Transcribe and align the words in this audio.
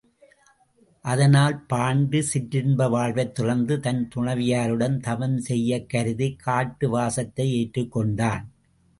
அதனால் 1.05 1.65
பாண்டு 1.69 2.23
சிற்றின்ப 2.33 2.89
வாழ்வைத் 2.89 3.35
துறந்து 3.35 3.79
தன் 3.79 4.09
துணைவியருடன் 4.15 4.97
தவம் 4.99 5.37
செய்யக் 5.39 5.89
கருதிக் 5.89 6.41
காட்டுவாசத்தை 6.45 7.45
ஏற்றுக் 7.51 7.91
கொண்டான். 7.91 8.49